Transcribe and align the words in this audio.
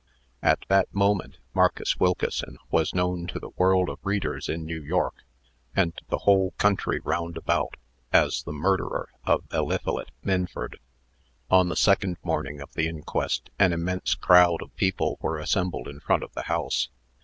At 0.41 0.65
that 0.67 0.91
moment, 0.95 1.37
Marcus 1.53 1.99
Wilkeson 1.99 2.57
was 2.71 2.95
known 2.95 3.27
to 3.27 3.39
the 3.39 3.51
world 3.55 3.87
of 3.87 3.99
readers 4.03 4.49
in 4.49 4.65
New 4.65 4.81
York 4.81 5.23
and 5.75 5.93
the 6.09 6.17
whole 6.17 6.55
country 6.57 6.99
round 7.03 7.37
about, 7.37 7.77
as 8.11 8.41
the 8.41 8.51
murderer 8.51 9.09
of 9.25 9.43
Eliphalet 9.53 10.09
Minford. 10.23 10.79
On 11.51 11.69
the 11.69 11.75
second 11.75 12.17
morning 12.23 12.59
of 12.61 12.73
the 12.73 12.87
inquest 12.87 13.51
an 13.59 13.73
immense 13.73 14.15
crowd 14.15 14.63
of 14.63 14.75
people 14.75 15.19
were 15.21 15.37
assembled 15.37 15.87
in 15.87 15.99
front 15.99 16.23
of 16.23 16.33
the 16.33 16.45
house. 16.49 16.89